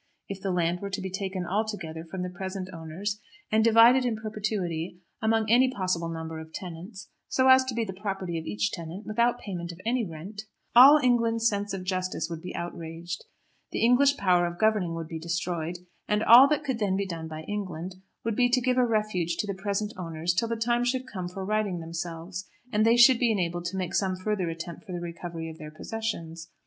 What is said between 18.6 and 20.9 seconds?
a refuge to the present owners till the time